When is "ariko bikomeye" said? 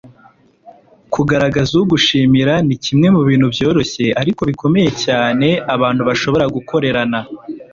4.21-4.89